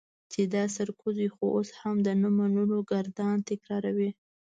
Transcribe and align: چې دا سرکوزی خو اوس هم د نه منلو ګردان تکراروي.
چې 0.31 0.41
دا 0.53 0.63
سرکوزی 0.75 1.27
خو 1.33 1.43
اوس 1.55 1.69
هم 1.81 1.95
د 2.05 2.07
نه 2.21 2.29
منلو 2.37 2.79
ګردان 2.91 3.37
تکراروي. 3.49 4.09